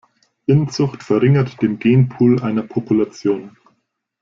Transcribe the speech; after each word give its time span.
Inzucht 0.47 1.03
verringert 1.03 1.61
den 1.61 1.77
Genpool 1.77 2.41
einer 2.41 2.63
Population. 2.63 3.55